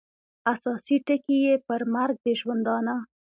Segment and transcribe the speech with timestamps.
[0.53, 2.95] اساسي ټکي یې پر مرګ د ژوندانه